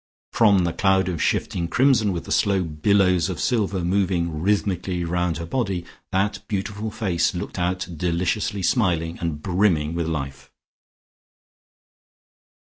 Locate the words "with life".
9.93-10.49